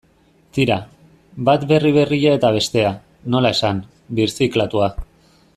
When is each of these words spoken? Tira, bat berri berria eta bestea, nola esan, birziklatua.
Tira, 0.57 0.77
bat 1.49 1.67
berri 1.73 1.93
berria 1.99 2.33
eta 2.39 2.51
bestea, 2.57 2.97
nola 3.35 3.55
esan, 3.59 3.85
birziklatua. 4.21 4.93